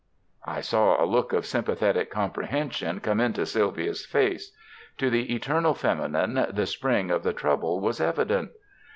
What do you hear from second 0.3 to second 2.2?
I saw a look of sympathetic